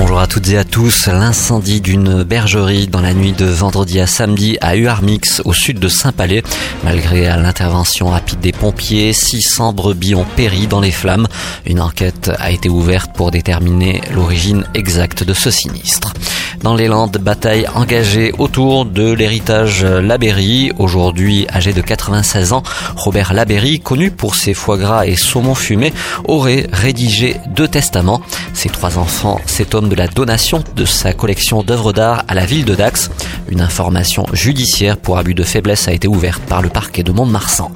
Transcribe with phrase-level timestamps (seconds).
[0.00, 1.08] Bonjour à toutes et à tous.
[1.08, 5.88] L'incendie d'une bergerie dans la nuit de vendredi à samedi à Uarmix, au sud de
[5.88, 6.44] Saint-Palais.
[6.84, 11.26] Malgré l'intervention rapide des pompiers, 600 brebis ont péri dans les flammes.
[11.66, 16.14] Une enquête a été ouverte pour déterminer l'origine exacte de ce sinistre.
[16.62, 20.72] Dans les Landes, bataille engagée autour de l'héritage Labéry.
[20.78, 22.62] Aujourd'hui âgé de 96 ans,
[22.96, 25.92] Robert Labéry, connu pour ses foie gras et saumon fumé,
[26.24, 28.20] aurait rédigé deux testaments.
[28.58, 32.64] Ses trois enfants s'étonnent de la donation de sa collection d'œuvres d'art à la ville
[32.64, 33.08] de Dax.
[33.48, 37.70] Une information judiciaire pour abus de faiblesse a été ouverte par le parquet de Mont-de-Marsan.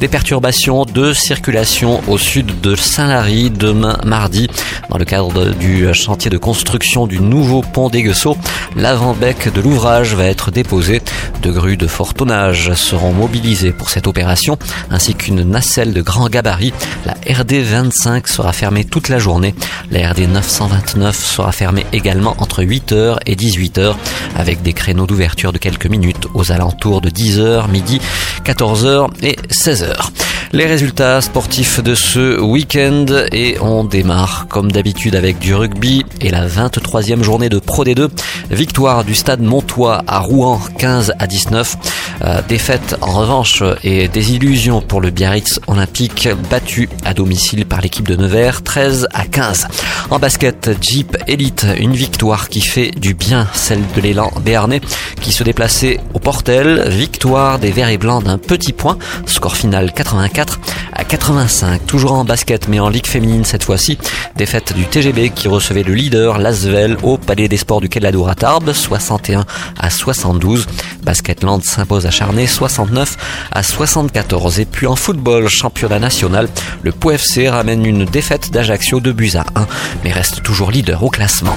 [0.00, 4.48] Des perturbations de circulation au sud de Saint-Lary demain mardi
[4.88, 8.38] dans le cadre du chantier de construction du nouveau pont d'Aiguesseau.
[8.76, 11.02] L'avant-bec de l'ouvrage va être déposé.
[11.42, 14.58] Deux grues de fort tonnage seront mobilisées pour cette opération
[14.90, 16.72] ainsi qu'une nacelle de grand gabarit.
[17.04, 19.54] La RD 25 sera fermée toute la journée.
[19.90, 23.94] La RD 929 sera fermée également entre 8h et 18h
[24.34, 28.00] avec des créneaux d'ouverture de quelques minutes aux alentours de 10h, midi,
[28.46, 29.89] 14h et 16h.
[30.52, 36.30] Les résultats sportifs de ce week-end et on démarre comme d'habitude avec du rugby et
[36.30, 38.08] la 23e journée de Pro D2.
[38.50, 41.76] Victoire du stade Montois à Rouen 15 à 19.
[42.22, 47.80] Euh, défaite en revanche et des illusions pour le Biarritz Olympique battu à domicile par
[47.80, 49.68] l'équipe de Nevers 13 à 15.
[50.10, 54.80] En basket, Jeep Elite, une victoire qui fait du bien, celle de l'élan béarnais
[55.20, 56.88] qui se déplaçait au Portel.
[56.88, 60.60] Victoire des Verts et Blancs d'un petit point, score final 84
[60.92, 61.86] à 85.
[61.86, 63.98] Toujours en basket mais en Ligue féminine cette fois-ci.
[64.36, 68.28] Défaite du TGB qui recevait le leader Lasvel au Palais des Sports du Quai de
[68.28, 69.44] à Tarbes 61
[69.78, 70.66] à 72.
[71.02, 73.16] Basketland s'impose à Charnay 69
[73.52, 74.60] à 74.
[74.60, 76.48] Et puis en football, championnat national,
[76.82, 79.66] le POFC ramène une défaite d'Ajaccio de buts à 1
[80.04, 81.56] mais reste toujours leader au classement.